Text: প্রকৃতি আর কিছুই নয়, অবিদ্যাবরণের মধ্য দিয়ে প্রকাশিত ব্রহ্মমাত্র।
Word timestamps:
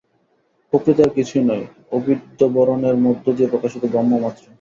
প্রকৃতি 0.73 1.01
আর 1.05 1.11
কিছুই 1.17 1.43
নয়, 1.49 1.65
অবিদ্যাবরণের 1.91 2.95
মধ্য 3.05 3.25
দিয়ে 3.35 3.51
প্রকাশিত 3.53 3.83
ব্রহ্মমাত্র। 3.93 4.43